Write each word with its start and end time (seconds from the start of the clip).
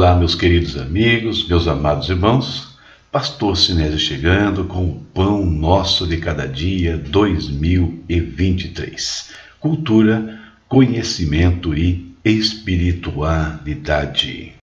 Olá, 0.00 0.16
meus 0.16 0.34
queridos 0.34 0.78
amigos, 0.78 1.46
meus 1.46 1.68
amados 1.68 2.08
irmãos. 2.08 2.74
Pastor 3.12 3.54
Sinésio 3.54 3.98
chegando 3.98 4.64
com 4.64 4.88
o 4.88 4.94
pão 5.12 5.44
nosso 5.44 6.06
de 6.06 6.16
cada 6.16 6.48
dia 6.48 6.96
2023. 6.96 9.30
Cultura, 9.60 10.40
conhecimento 10.66 11.74
e 11.74 12.16
espiritualidade. 12.24 14.54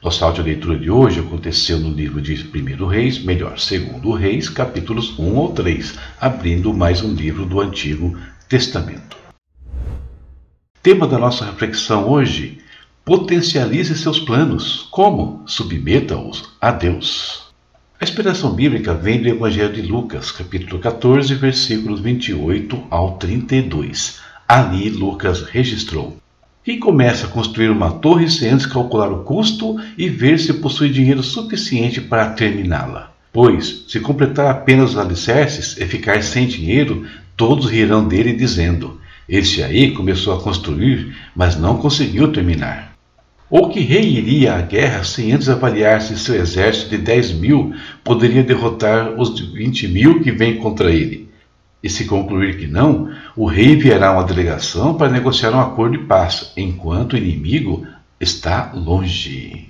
Nossa 0.00 0.26
áudio 0.26 0.44
leitura 0.44 0.78
de 0.78 0.92
hoje 0.92 1.18
aconteceu 1.18 1.80
no 1.80 1.90
livro 1.90 2.22
de 2.22 2.34
1 2.34 2.86
Reis, 2.86 3.18
melhor, 3.18 3.56
2 3.56 4.20
Reis, 4.20 4.48
capítulos 4.48 5.18
1 5.18 5.34
ou 5.34 5.52
3, 5.52 5.98
abrindo 6.20 6.72
mais 6.72 7.02
um 7.02 7.12
livro 7.12 7.44
do 7.44 7.60
Antigo 7.60 8.16
Testamento. 8.48 9.16
Tema 10.84 11.04
da 11.04 11.18
nossa 11.18 11.44
reflexão 11.44 12.08
hoje: 12.08 12.58
potencialize 13.08 13.96
seus 13.96 14.20
planos. 14.20 14.86
Como? 14.90 15.42
Submeta-os 15.46 16.44
a 16.60 16.70
Deus. 16.70 17.44
A 17.98 18.04
inspiração 18.04 18.52
bíblica 18.52 18.92
vem 18.92 19.22
do 19.22 19.28
Evangelho 19.28 19.72
de 19.72 19.80
Lucas, 19.80 20.30
capítulo 20.30 20.78
14, 20.78 21.34
versículos 21.36 22.00
28 22.00 22.84
ao 22.90 23.12
32. 23.12 24.20
Ali 24.46 24.90
Lucas 24.90 25.40
registrou: 25.40 26.18
quem 26.62 26.78
começa 26.78 27.26
a 27.26 27.30
construir 27.30 27.70
uma 27.70 27.92
torre 27.92 28.28
sem 28.28 28.50
antes 28.50 28.66
calcular 28.66 29.10
o 29.10 29.24
custo 29.24 29.80
e 29.96 30.10
ver 30.10 30.38
se 30.38 30.52
possui 30.52 30.90
dinheiro 30.90 31.22
suficiente 31.22 32.02
para 32.02 32.28
terminá-la. 32.28 33.10
Pois, 33.32 33.86
se 33.88 34.00
completar 34.00 34.50
apenas 34.50 34.90
os 34.90 34.98
alicerces 34.98 35.78
e 35.78 35.86
ficar 35.86 36.22
sem 36.22 36.46
dinheiro, 36.46 37.06
todos 37.34 37.70
rirão 37.70 38.06
dele, 38.06 38.34
dizendo: 38.34 39.00
Este 39.26 39.62
aí 39.62 39.92
começou 39.92 40.34
a 40.36 40.42
construir, 40.42 41.16
mas 41.34 41.58
não 41.58 41.78
conseguiu 41.78 42.30
terminar. 42.30 42.97
Ou 43.50 43.70
que 43.70 43.80
rei 43.80 44.18
iria 44.18 44.56
à 44.56 44.60
guerra 44.60 45.04
sem 45.04 45.32
antes 45.32 45.48
avaliar 45.48 46.02
se 46.02 46.18
seu 46.18 46.34
exército 46.34 46.90
de 46.90 46.98
10 46.98 47.32
mil 47.32 47.74
poderia 48.04 48.42
derrotar 48.42 49.18
os 49.18 49.40
20 49.40 49.88
mil 49.88 50.20
que 50.20 50.30
vêm 50.30 50.58
contra 50.58 50.90
ele? 50.90 51.28
E 51.82 51.88
se 51.88 52.04
concluir 52.04 52.58
que 52.58 52.66
não, 52.66 53.10
o 53.36 53.46
rei 53.46 53.72
enviará 53.72 54.12
uma 54.12 54.24
delegação 54.24 54.94
para 54.94 55.10
negociar 55.10 55.52
um 55.52 55.60
acordo 55.60 55.96
de 55.96 56.04
paz, 56.04 56.52
enquanto 56.56 57.12
o 57.12 57.16
inimigo 57.16 57.86
está 58.20 58.72
longe. 58.74 59.68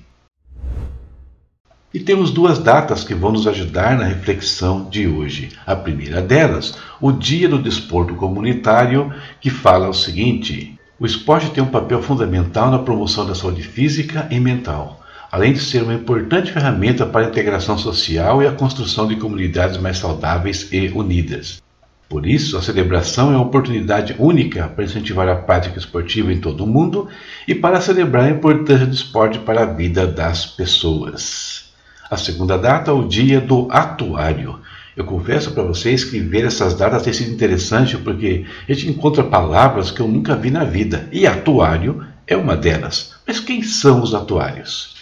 E 1.92 2.00
temos 2.00 2.30
duas 2.30 2.58
datas 2.58 3.04
que 3.04 3.14
vão 3.14 3.32
nos 3.32 3.46
ajudar 3.46 3.96
na 3.96 4.04
reflexão 4.04 4.88
de 4.90 5.06
hoje. 5.06 5.50
A 5.66 5.76
primeira 5.76 6.20
delas, 6.20 6.76
o 7.00 7.12
Dia 7.12 7.48
do 7.48 7.58
Desporto 7.58 8.14
Comunitário, 8.14 9.12
que 9.40 9.50
fala 9.50 9.88
o 9.88 9.94
seguinte: 9.94 10.77
o 11.00 11.06
esporte 11.06 11.50
tem 11.50 11.62
um 11.62 11.68
papel 11.68 12.02
fundamental 12.02 12.70
na 12.70 12.78
promoção 12.80 13.24
da 13.24 13.34
saúde 13.34 13.62
física 13.62 14.26
e 14.32 14.40
mental, 14.40 15.00
além 15.30 15.52
de 15.52 15.60
ser 15.60 15.84
uma 15.84 15.94
importante 15.94 16.50
ferramenta 16.50 17.06
para 17.06 17.24
a 17.24 17.28
integração 17.28 17.78
social 17.78 18.42
e 18.42 18.46
a 18.48 18.52
construção 18.52 19.06
de 19.06 19.14
comunidades 19.14 19.78
mais 19.78 19.98
saudáveis 19.98 20.72
e 20.72 20.88
unidas. 20.88 21.62
Por 22.08 22.26
isso, 22.26 22.56
a 22.56 22.62
celebração 22.62 23.32
é 23.32 23.36
uma 23.36 23.44
oportunidade 23.44 24.16
única 24.18 24.66
para 24.66 24.84
incentivar 24.84 25.28
a 25.28 25.36
prática 25.36 25.78
esportiva 25.78 26.32
em 26.32 26.40
todo 26.40 26.64
o 26.64 26.66
mundo 26.66 27.06
e 27.46 27.54
para 27.54 27.80
celebrar 27.80 28.24
a 28.24 28.30
importância 28.30 28.86
do 28.86 28.94
esporte 28.94 29.38
para 29.38 29.62
a 29.62 29.66
vida 29.66 30.06
das 30.06 30.46
pessoas. 30.46 31.70
A 32.10 32.16
segunda 32.16 32.56
data 32.56 32.90
é 32.90 32.94
o 32.94 33.06
Dia 33.06 33.40
do 33.40 33.68
Atuário. 33.70 34.58
Eu 34.98 35.04
confesso 35.04 35.52
para 35.52 35.62
vocês 35.62 36.02
que 36.02 36.18
ver 36.18 36.44
essas 36.44 36.74
datas 36.74 37.02
tem 37.02 37.12
sido 37.12 37.32
interessante 37.32 37.96
porque 37.96 38.44
a 38.68 38.72
gente 38.72 38.88
encontra 38.88 39.22
palavras 39.22 39.92
que 39.92 40.00
eu 40.00 40.08
nunca 40.08 40.34
vi 40.34 40.50
na 40.50 40.64
vida 40.64 41.08
e 41.12 41.24
atuário 41.24 42.04
é 42.26 42.36
uma 42.36 42.56
delas. 42.56 43.14
Mas 43.24 43.38
quem 43.38 43.62
são 43.62 44.02
os 44.02 44.12
atuários? 44.12 44.96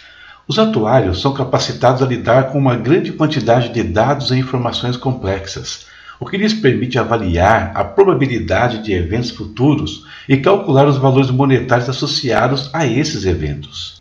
Os 0.47 0.59
atuários 0.59 1.19
são 1.19 1.33
capacitados 1.33 2.03
a 2.03 2.05
lidar 2.05 2.51
com 2.51 2.59
uma 2.59 2.75
grande 2.75 3.11
quantidade 3.11 3.73
de 3.73 3.81
dados 3.81 4.29
e 4.29 4.35
informações 4.35 4.95
complexas 4.95 5.87
o 6.19 6.25
que 6.25 6.37
lhes 6.37 6.53
permite 6.53 6.97
avaliar 6.97 7.71
a 7.75 7.83
probabilidade 7.83 8.83
de 8.83 8.91
eventos 8.93 9.29
futuros 9.29 10.03
e 10.27 10.37
calcular 10.37 10.87
os 10.87 10.97
valores 10.97 11.29
monetários 11.29 11.89
associados 11.89 12.69
a 12.73 12.85
esses 12.87 13.25
eventos. 13.25 13.96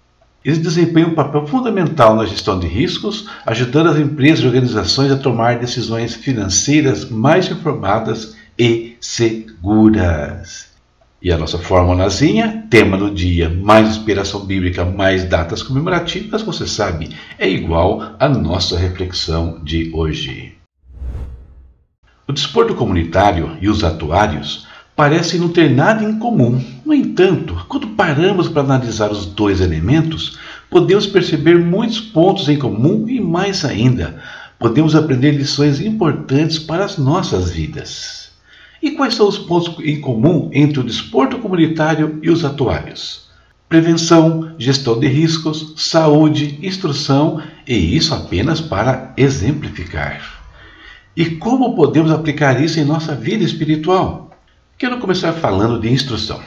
Eles 0.47 0.61
desempenham 0.61 1.11
um 1.11 1.15
papel 1.15 1.45
fundamental 1.45 2.15
na 2.15 2.25
gestão 2.25 2.57
de 2.57 2.69
riscos, 2.69 3.29
ajudando 3.45 3.89
as 3.89 3.99
empresas 3.99 4.45
e 4.45 4.47
organizações 4.47 5.11
a 5.11 5.17
tomar 5.17 5.59
decisões 5.59 6.15
financeiras 6.15 7.11
mais 7.11 7.51
informadas 7.51 8.37
e 8.56 8.97
seguras. 9.01 10.69
E 11.21 11.33
a 11.33 11.37
nossa 11.37 11.59
formulazinha, 11.59 12.65
tema 12.71 12.97
do 12.97 13.11
dia, 13.11 13.51
mais 13.51 13.89
inspiração 13.89 14.47
bíblica, 14.47 14.85
mais 14.85 15.25
datas 15.25 15.65
comemorativas, 15.65 16.43
você 16.43 16.65
sabe, 16.65 17.11
é 17.37 17.49
igual 17.49 18.15
à 18.17 18.29
nossa 18.29 18.79
reflexão 18.79 19.59
de 19.65 19.91
hoje. 19.93 20.55
O 22.29 22.33
desporto 22.33 22.77
comunitário 22.77 23.56
e 23.61 23.69
os 23.69 23.83
atuários 23.83 24.66
parecem 24.97 25.39
não 25.39 25.51
ter 25.51 25.71
nada 25.71 26.03
em 26.03 26.19
comum. 26.19 26.59
No 26.84 26.95
entanto, 26.95 27.55
quando 27.69 27.89
paramos 27.89 28.49
para 28.49 28.62
analisar 28.62 29.12
os 29.12 29.27
dois 29.27 29.61
elementos, 29.61 30.39
podemos 30.71 31.07
perceber 31.07 31.59
muitos 31.59 32.01
pontos 32.01 32.49
em 32.49 32.59
comum 32.59 33.06
e 33.06 33.21
mais 33.21 33.62
ainda, 33.62 34.21
podemos 34.59 34.97
aprender 34.97 35.33
lições 35.33 35.81
importantes 35.83 36.59
para 36.59 36.85
as 36.85 36.97
nossas 36.97 37.51
vidas. 37.51 38.31
E 38.83 38.93
quais 38.93 39.15
são 39.15 39.29
os 39.29 39.37
pontos 39.37 39.77
em 39.85 40.01
comum 40.01 40.49
entre 40.53 40.81
o 40.81 40.85
desporto 40.85 41.39
comunitário 41.39 42.19
e 42.23 42.31
os 42.31 42.45
atuários? 42.45 43.27
Prevenção, 43.69 44.55
gestão 44.59 44.99
de 44.99 45.09
riscos, 45.09 45.75
saúde, 45.77 46.59
instrução, 46.62 47.43
e 47.67 47.97
isso 47.97 48.15
apenas 48.15 48.61
para 48.61 49.12
exemplificar. 49.17 50.37
E 51.17 51.31
como 51.31 51.75
podemos 51.75 52.11
aplicar 52.11 52.62
isso 52.62 52.79
em 52.79 52.85
nossa 52.85 53.15
vida 53.15 53.43
espiritual? 53.43 54.25
Quero 54.78 54.98
começar 54.98 55.32
falando 55.32 55.81
de 55.81 55.91
instrução. 55.91 56.38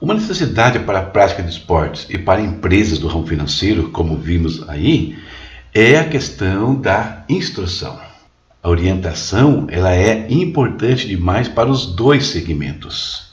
Uma 0.00 0.14
necessidade 0.14 0.80
para 0.80 0.98
a 0.98 1.04
prática 1.04 1.40
de 1.40 1.50
esportes 1.50 2.04
e 2.10 2.18
para 2.18 2.40
empresas 2.40 2.98
do 2.98 3.06
ramo 3.06 3.24
financeiro, 3.24 3.90
como 3.90 4.16
vimos 4.16 4.68
aí, 4.68 5.16
é 5.72 5.96
a 5.96 6.08
questão 6.08 6.74
da 6.74 7.24
instrução. 7.28 7.96
A 8.60 8.68
orientação 8.68 9.68
ela 9.70 9.94
é 9.94 10.26
importante 10.28 11.06
demais 11.06 11.46
para 11.46 11.70
os 11.70 11.86
dois 11.86 12.26
segmentos. 12.26 13.30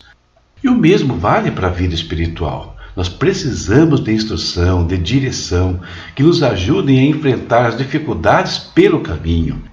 E 0.63 0.69
o 0.69 0.77
mesmo 0.77 1.15
vale 1.15 1.49
para 1.49 1.69
a 1.69 1.71
vida 1.71 1.95
espiritual. 1.95 2.77
Nós 2.95 3.09
precisamos 3.09 4.03
de 4.03 4.13
instrução, 4.13 4.85
de 4.85 4.99
direção, 4.99 5.79
que 6.15 6.21
nos 6.21 6.43
ajudem 6.43 6.99
a 6.99 7.05
enfrentar 7.05 7.65
as 7.65 7.75
dificuldades 7.75 8.59
pelo 8.59 8.99
caminho 8.99 9.63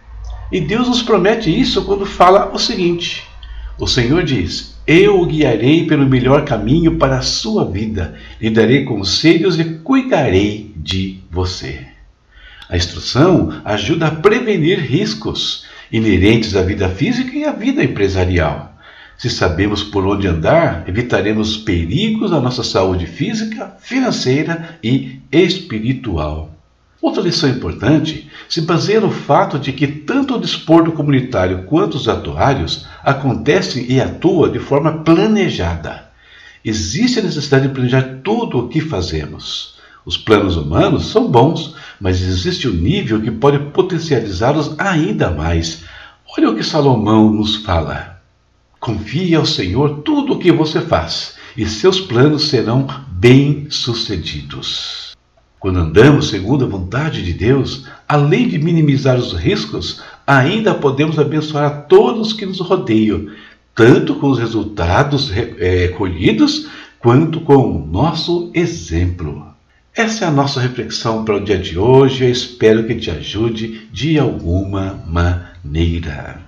e 0.55 0.61
Deus 0.61 0.87
nos 0.87 1.03
promete 1.03 1.51
isso 1.51 1.85
quando 1.85 2.07
fala 2.07 2.51
o 2.53 2.59
seguinte: 2.59 3.25
O 3.77 3.89
Senhor 3.89 4.23
diz: 4.23 4.77
Eu 4.87 5.21
o 5.21 5.27
guiarei 5.27 5.87
pelo 5.87 6.09
melhor 6.09 6.45
caminho 6.45 6.97
para 6.97 7.19
a 7.19 7.23
sua 7.23 7.69
vida, 7.69 8.15
lhe 8.41 8.49
darei 8.49 8.85
conselhos 8.85 9.59
e 9.59 9.65
cuidarei 9.65 10.73
de 10.77 11.19
você. 11.29 11.85
A 12.69 12.77
instrução 12.77 13.61
ajuda 13.65 14.07
a 14.07 14.11
prevenir 14.13 14.79
riscos 14.79 15.67
inerentes 15.91 16.55
à 16.55 16.63
vida 16.63 16.89
física 16.89 17.37
e 17.37 17.45
à 17.45 17.53
vida 17.53 17.83
empresarial. 17.83 18.79
Se 19.19 19.29
sabemos 19.29 19.83
por 19.83 20.07
onde 20.07 20.29
andar, 20.29 20.89
evitaremos 20.89 21.57
perigos 21.57 22.33
à 22.33 22.41
nossa 22.41 22.63
saúde 22.63 23.07
física, 23.07 23.75
financeira 23.81 24.79
e 24.83 25.21
espiritual. 25.33 26.54
Outra 27.05 27.23
lição 27.23 27.51
importante 27.51 28.31
se 28.49 28.63
baseia 28.63 28.99
no 28.99 29.11
fato 29.11 29.59
de 29.59 29.75
que 29.75 29.87
tanto 29.87 30.37
o 30.37 30.41
desporto 30.41 30.91
comunitário 30.91 31.65
quanto 31.65 31.99
os 31.99 32.09
atuários 32.09 32.87
acontecem 33.03 33.85
e 33.93 34.01
atuam 34.01 34.51
de 34.51 34.59
forma 34.59 34.91
planejada. 35.05 36.09
Existe 36.65 37.19
a 37.19 37.23
necessidade 37.23 37.69
de 37.69 37.75
planejar 37.75 38.21
tudo 38.25 38.57
o 38.59 38.69
que 38.71 38.81
fazemos. 38.81 39.75
Os 40.07 40.17
planos 40.17 40.57
humanos 40.57 41.09
são 41.09 41.31
bons, 41.31 41.75
mas 42.01 42.23
existe 42.23 42.67
um 42.67 42.73
nível 42.73 43.21
que 43.21 43.31
pode 43.31 43.59
potencializá-los 43.59 44.75
ainda 44.79 45.31
mais. 45.31 45.85
Olha 46.39 46.49
o 46.49 46.57
que 46.57 46.63
Salomão 46.63 47.31
nos 47.31 47.57
fala. 47.57 48.19
Confie 48.81 49.35
ao 49.35 49.45
Senhor 49.45 49.99
tudo 49.99 50.33
o 50.33 50.39
que 50.39 50.51
você 50.51 50.81
faz, 50.81 51.35
e 51.55 51.67
seus 51.67 52.01
planos 52.01 52.49
serão 52.49 52.87
bem-sucedidos. 53.11 55.04
Quando 55.65 55.79
andamos 55.79 56.29
segundo 56.29 56.67
a 56.67 56.69
vontade 56.69 57.23
de 57.23 57.33
Deus, 57.33 57.87
além 58.07 58.47
de 58.47 58.59
minimizar 58.59 59.17
os 59.17 59.33
riscos, 59.33 60.03
ainda 60.27 60.75
podemos 60.75 61.19
abençoar 61.19 61.65
a 61.65 61.71
todos 61.71 62.35
que 62.35 62.45
nos 62.45 62.61
rodeiam, 62.61 63.29
tanto 63.75 64.17
com 64.17 64.29
os 64.29 64.39
resultados 64.39 65.33
é, 65.35 65.89
colhidos, 65.89 66.69
quanto 66.99 67.41
com 67.41 67.79
o 67.79 67.87
nosso 67.87 68.51
exemplo. 68.53 69.47
Essa 69.97 70.27
é 70.27 70.29
a 70.29 70.31
nossa 70.31 70.61
reflexão 70.61 71.25
para 71.25 71.37
o 71.37 71.43
dia 71.43 71.57
de 71.57 71.79
hoje. 71.79 72.25
Eu 72.25 72.31
espero 72.31 72.87
que 72.87 72.97
te 72.97 73.11
ajude 73.11 73.89
de 73.91 74.19
alguma 74.19 75.03
maneira. 75.07 76.43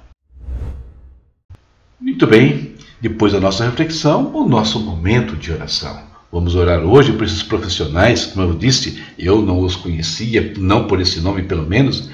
Muito 1.99 2.27
bem, 2.27 2.75
depois 3.01 3.33
da 3.33 3.41
nossa 3.41 3.65
reflexão, 3.65 4.37
o 4.37 4.47
nosso 4.47 4.79
momento 4.79 5.35
de 5.37 5.53
oração. 5.53 6.16
Vamos 6.37 6.55
orar 6.55 6.85
hoje 6.85 7.15
por 7.15 7.25
esses 7.25 7.43
profissionais, 7.43 8.27
como 8.27 8.47
eu 8.47 8.55
disse, 8.55 9.03
eu 9.19 9.41
não 9.41 9.61
os 9.61 9.75
conhecia, 9.75 10.53
não 10.59 10.87
por 10.87 11.01
esse 11.01 11.19
nome 11.19 11.45
pelo 11.45 11.65
menos, 11.67 12.11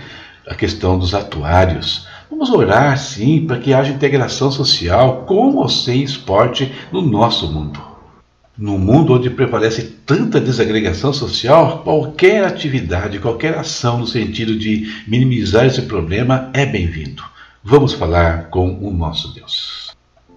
a 0.46 0.54
questão 0.54 0.96
dos 0.96 1.12
atuários. 1.12 2.06
Vamos 2.30 2.48
orar, 2.50 2.96
sim, 2.96 3.44
para 3.44 3.58
que 3.58 3.74
haja 3.74 3.92
integração 3.92 4.52
social 4.52 5.24
com 5.26 5.56
ou 5.56 5.68
sem 5.68 6.04
esporte 6.04 6.70
no 6.92 7.02
nosso 7.02 7.50
mundo. 7.50 7.82
No 8.56 8.78
mundo 8.78 9.12
onde 9.12 9.28
prevalece 9.28 9.96
tanta 10.06 10.40
desagregação 10.40 11.12
social, 11.12 11.82
qualquer 11.82 12.44
atividade, 12.44 13.18
qualquer 13.18 13.58
ação 13.58 13.98
no 13.98 14.06
sentido 14.06 14.56
de 14.56 15.02
minimizar 15.08 15.66
esse 15.66 15.82
problema 15.82 16.48
é 16.54 16.64
bem-vindo. 16.64 17.24
Vamos 17.60 17.92
falar 17.92 18.50
com 18.50 18.78
o 18.86 18.92
nosso 18.92 19.34
Deus. 19.34 19.91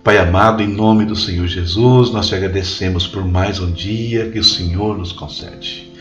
Pai 0.06 0.20
amado, 0.20 0.62
em 0.62 0.68
nome 0.68 1.04
do 1.04 1.16
Senhor 1.16 1.48
Jesus, 1.48 2.12
nós 2.12 2.28
te 2.28 2.36
agradecemos 2.36 3.08
por 3.08 3.26
mais 3.26 3.60
um 3.60 3.72
dia 3.72 4.30
que 4.30 4.38
o 4.38 4.44
Senhor 4.44 4.96
nos 4.96 5.12
concede. 5.12 5.92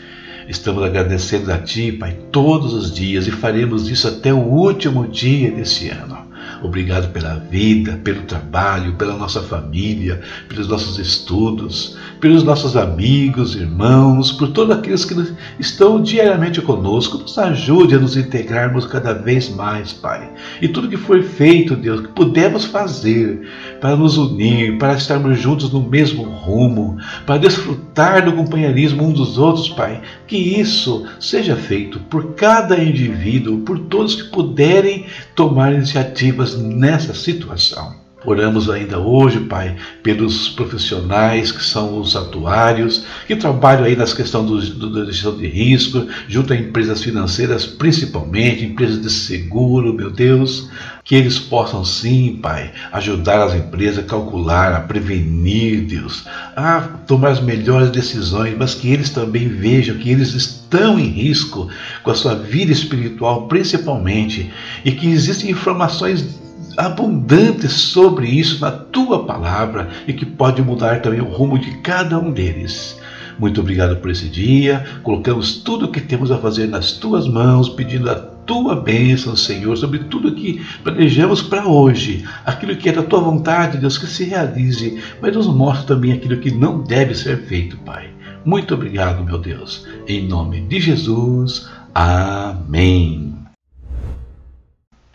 Estamos 0.47 0.83
agradecendo 0.83 1.51
a 1.51 1.57
Ti, 1.57 1.91
Pai, 1.91 2.15
todos 2.31 2.71
os 2.75 2.93
dias 2.93 3.25
e 3.25 3.31
faremos 3.31 3.89
isso 3.89 4.07
até 4.07 4.31
o 4.31 4.37
último 4.37 5.07
dia 5.07 5.49
desse 5.49 5.89
ano. 5.89 6.24
Obrigado 6.65 7.11
pela 7.11 7.35
vida, 7.35 7.99
pelo 8.03 8.23
trabalho, 8.23 8.93
pela 8.93 9.15
nossa 9.15 9.39
família, 9.39 10.19
pelos 10.49 10.67
nossos 10.67 10.97
estudos, 10.97 11.95
pelos 12.19 12.43
nossos 12.43 12.75
amigos, 12.75 13.55
irmãos, 13.55 14.31
por 14.31 14.49
todos 14.49 14.75
aqueles 14.75 15.05
que 15.05 15.15
estão 15.59 16.01
diariamente 16.01 16.59
conosco. 16.61 17.19
Nos 17.19 17.37
ajude 17.37 17.93
a 17.93 17.99
nos 17.99 18.17
integrarmos 18.17 18.87
cada 18.87 19.13
vez 19.13 19.47
mais, 19.47 19.93
Pai. 19.93 20.27
E 20.59 20.67
tudo 20.67 20.89
que 20.89 20.97
foi 20.97 21.21
feito, 21.21 21.75
Deus, 21.75 22.01
que 22.01 22.07
pudemos 22.07 22.65
fazer 22.65 23.47
para 23.79 23.95
nos 23.95 24.17
unir, 24.17 24.79
para 24.79 24.95
estarmos 24.95 25.39
juntos 25.39 25.71
no 25.71 25.87
mesmo 25.87 26.23
rumo, 26.23 26.97
para 27.27 27.37
desfrutar 27.37 28.25
do 28.25 28.33
companheirismo 28.33 29.03
um 29.03 29.13
dos 29.13 29.37
outros, 29.37 29.69
Pai, 29.69 30.01
que 30.25 30.35
isso 30.35 31.05
seja 31.19 31.55
feito 31.55 31.99
por 32.09 32.33
cada 32.33 32.83
indivíduo, 32.83 33.59
por 33.59 33.77
todos 33.77 34.15
que 34.15 34.29
puderem 34.29 35.05
tomar 35.35 35.73
iniciativas 35.73 36.54
nessa 36.57 37.13
situação. 37.13 38.05
Oramos 38.25 38.69
ainda 38.71 38.97
hoje, 38.97 39.39
Pai, 39.41 39.75
pelos 40.01 40.49
profissionais 40.49 41.51
que 41.51 41.63
são 41.63 41.99
os 41.99 42.15
atuários, 42.15 43.05
que 43.27 43.35
trabalham 43.35 43.83
aí 43.83 43.95
nas 43.95 44.13
questões 44.13 44.69
do, 44.69 44.89
do, 44.89 45.05
da 45.05 45.11
gestão 45.11 45.37
de 45.37 45.45
risco, 45.45 46.07
junto 46.27 46.51
a 46.51 46.55
empresas 46.55 47.03
financeiras, 47.03 47.67
principalmente, 47.67 48.65
empresas 48.65 48.99
de 48.99 49.11
seguro, 49.11 49.93
meu 49.93 50.09
Deus, 50.09 50.71
que 51.03 51.13
eles 51.13 51.37
possam 51.37 51.85
sim, 51.85 52.39
Pai, 52.41 52.71
ajudar 52.93 53.43
as 53.43 53.53
empresas 53.53 53.99
a 53.99 54.07
calcular, 54.07 54.73
a 54.73 54.79
prevenir, 54.79 55.85
Deus, 55.85 56.25
a 56.55 56.81
tomar 57.05 57.29
as 57.29 57.39
melhores 57.39 57.91
decisões, 57.91 58.55
mas 58.57 58.73
que 58.73 58.91
eles 58.91 59.11
também 59.11 59.47
vejam 59.47 59.97
que 59.97 60.09
eles 60.09 60.33
estão 60.33 60.99
em 60.99 61.09
risco 61.09 61.69
com 62.01 62.09
a 62.09 62.15
sua 62.15 62.33
vida 62.33 62.71
espiritual, 62.71 63.47
principalmente, 63.47 64.51
e 64.83 64.91
que 64.91 65.07
existem 65.07 65.51
informações 65.51 66.43
abundantes 66.77 67.71
sobre 67.71 68.27
isso 68.27 68.61
na 68.61 68.71
tua 68.71 69.25
palavra 69.25 69.89
e 70.07 70.13
que 70.13 70.25
pode 70.25 70.61
mudar 70.61 71.01
também 71.01 71.21
o 71.21 71.25
rumo 71.25 71.57
de 71.59 71.71
cada 71.77 72.19
um 72.19 72.31
deles. 72.31 72.99
Muito 73.37 73.59
obrigado 73.59 73.97
por 73.97 74.09
esse 74.09 74.29
dia. 74.29 74.85
Colocamos 75.03 75.55
tudo 75.55 75.85
o 75.85 75.91
que 75.91 75.99
temos 75.99 76.31
a 76.31 76.37
fazer 76.37 76.67
nas 76.67 76.93
tuas 76.93 77.27
mãos, 77.27 77.67
pedindo 77.67 78.09
a 78.09 78.15
tua 78.15 78.75
bênção, 78.75 79.35
Senhor, 79.35 79.75
sobre 79.75 79.99
tudo 79.99 80.35
que 80.35 80.63
planejamos 80.83 81.41
para 81.41 81.67
hoje. 81.67 82.23
Aquilo 82.45 82.75
que 82.75 82.89
é 82.89 82.93
da 82.93 83.03
tua 83.03 83.19
vontade, 83.19 83.77
Deus, 83.77 83.97
que 83.97 84.07
se 84.07 84.23
realize, 84.23 85.01
mas 85.21 85.35
nos 85.35 85.47
mostre 85.47 85.87
também 85.87 86.13
aquilo 86.13 86.37
que 86.37 86.51
não 86.51 86.81
deve 86.81 87.13
ser 87.13 87.43
feito, 87.45 87.77
Pai. 87.77 88.09
Muito 88.45 88.73
obrigado, 88.73 89.23
meu 89.23 89.39
Deus. 89.39 89.85
Em 90.07 90.27
nome 90.27 90.61
de 90.61 90.79
Jesus. 90.79 91.67
Amém. 91.93 93.33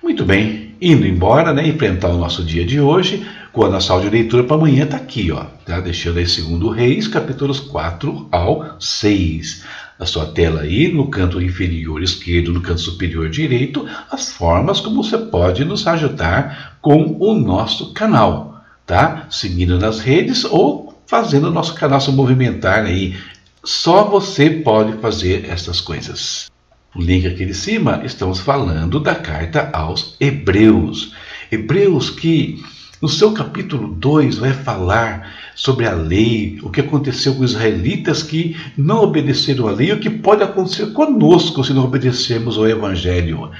Muito 0.02 0.24
bem 0.24 0.69
indo 0.80 1.06
embora, 1.06 1.52
né, 1.52 1.68
enfrentar 1.68 2.08
o 2.08 2.18
nosso 2.18 2.42
dia 2.42 2.64
de 2.64 2.80
hoje, 2.80 3.26
com 3.52 3.64
a 3.64 3.68
nossa 3.68 3.92
audioleitura 3.92 4.44
para 4.44 4.56
amanhã 4.56 4.84
está 4.84 4.96
aqui, 4.96 5.30
ó, 5.30 5.44
tá? 5.66 5.80
deixando 5.80 6.18
aí 6.18 6.26
segundo 6.26 6.70
Reis, 6.70 7.08
capítulos 7.08 7.60
4 7.60 8.28
ao 8.30 8.76
6. 8.80 9.64
Na 9.98 10.06
sua 10.06 10.26
tela 10.26 10.62
aí, 10.62 10.90
no 10.92 11.08
canto 11.08 11.42
inferior 11.42 12.02
esquerdo, 12.02 12.52
no 12.52 12.62
canto 12.62 12.80
superior 12.80 13.28
direito, 13.28 13.86
as 14.10 14.32
formas 14.32 14.80
como 14.80 15.02
você 15.02 15.18
pode 15.18 15.64
nos 15.64 15.86
ajudar 15.86 16.78
com 16.80 17.16
o 17.20 17.34
nosso 17.34 17.92
canal, 17.92 18.62
tá? 18.86 19.26
Seguindo 19.28 19.78
nas 19.78 20.00
redes 20.00 20.44
ou 20.44 20.98
fazendo 21.06 21.48
o 21.48 21.52
nosso 21.52 21.74
canal 21.74 22.00
se 22.00 22.10
movimentar 22.12 22.86
aí. 22.86 23.14
Só 23.62 24.04
você 24.04 24.48
pode 24.48 24.94
fazer 24.98 25.44
essas 25.50 25.82
coisas. 25.82 26.49
O 26.92 27.00
link 27.00 27.24
aqui 27.24 27.46
de 27.46 27.54
cima, 27.54 28.02
estamos 28.04 28.40
falando 28.40 28.98
da 28.98 29.14
carta 29.14 29.70
aos 29.72 30.16
Hebreus. 30.18 31.14
Hebreus 31.50 32.10
que 32.10 32.60
no 33.00 33.08
seu 33.08 33.32
capítulo 33.32 33.86
2 33.86 34.38
vai 34.38 34.52
falar 34.52 35.36
sobre 35.54 35.86
a 35.86 35.94
lei, 35.94 36.58
o 36.64 36.68
que 36.68 36.80
aconteceu 36.80 37.36
com 37.36 37.44
os 37.44 37.52
israelitas 37.52 38.24
que 38.24 38.56
não 38.76 39.04
obedeceram 39.04 39.68
à 39.68 39.70
lei, 39.70 39.92
o 39.92 40.00
que 40.00 40.10
pode 40.10 40.42
acontecer 40.42 40.86
conosco 40.86 41.62
se 41.62 41.72
não 41.72 41.84
obedecermos 41.84 42.58
ao 42.58 42.68
Evangelho. 42.68 43.52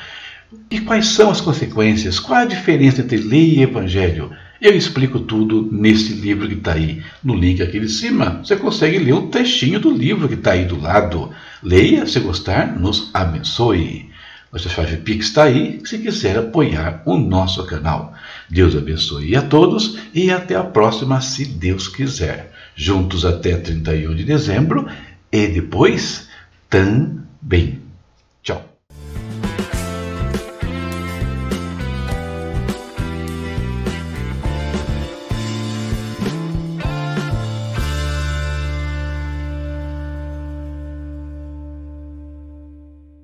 E 0.69 0.81
quais 0.81 1.07
são 1.07 1.31
as 1.31 1.41
consequências? 1.41 2.19
Qual 2.19 2.41
a 2.41 2.45
diferença 2.45 3.01
entre 3.01 3.19
lei 3.19 3.59
e 3.59 3.63
Evangelho? 3.63 4.33
Eu 4.61 4.77
explico 4.77 5.21
tudo 5.21 5.67
nesse 5.73 6.13
livro 6.13 6.47
que 6.47 6.55
está 6.55 6.75
aí 6.75 7.03
no 7.25 7.35
link 7.35 7.63
aqui 7.63 7.81
de 7.81 7.89
cima. 7.89 8.41
Você 8.45 8.57
consegue 8.57 8.99
ler 8.99 9.15
um 9.15 9.29
textinho 9.29 9.81
do 9.81 9.91
livro 9.91 10.29
que 10.29 10.35
está 10.35 10.53
aí 10.53 10.67
do 10.67 10.79
lado. 10.79 11.31
Leia, 11.63 12.05
se 12.05 12.21
gostar, 12.21 12.79
nos 12.79 13.11
abençoe. 13.15 14.11
Nossa 14.53 14.69
chave 14.69 14.99
Pix 14.99 15.27
está 15.27 15.45
aí, 15.45 15.81
se 15.85 15.97
quiser 15.99 16.37
apoiar 16.37 17.03
o 17.07 17.17
nosso 17.17 17.65
canal. 17.65 18.13
Deus 18.51 18.77
abençoe 18.77 19.35
a 19.35 19.41
todos 19.41 19.99
e 20.13 20.31
até 20.31 20.57
a 20.57 20.65
próxima, 20.65 21.23
se 21.23 21.47
Deus 21.47 21.89
quiser. 21.89 22.53
Juntos 22.77 23.25
até 23.25 23.57
31 23.57 24.15
de 24.15 24.25
dezembro 24.25 24.87
e 25.33 25.47
depois 25.47 26.29
também. 26.69 27.80